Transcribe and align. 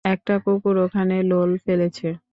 একটা 0.05 0.33
কুকুর 0.43 0.75
ওখানে 0.77 1.15
লোল 1.23 1.51
ফেলেছে। 1.65 2.07